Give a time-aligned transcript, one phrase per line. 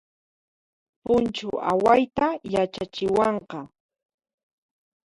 [1.03, 3.59] Punchu awayta yachachiwanqa